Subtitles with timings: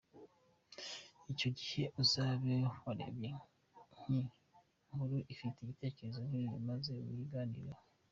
[1.31, 2.53] icyo gihe uzabe
[2.83, 3.29] warebye
[3.99, 4.19] nki
[4.91, 7.83] nkuru ifite igitekerezo nkiki maze muyiganireho.